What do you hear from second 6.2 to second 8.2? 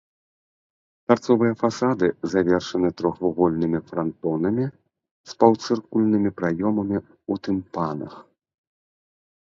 праёмамі ў тымпанах.